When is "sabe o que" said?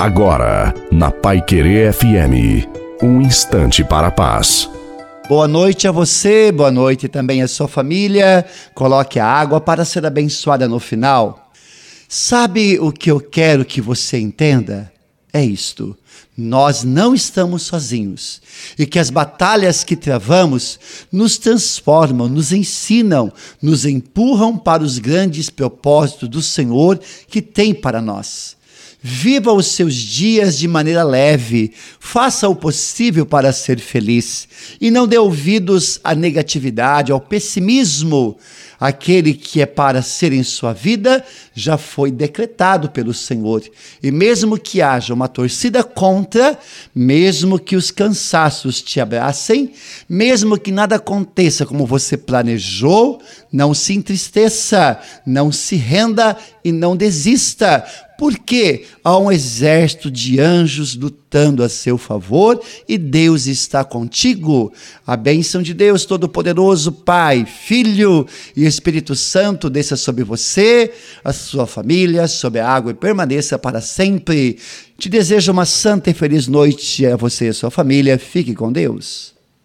12.08-13.10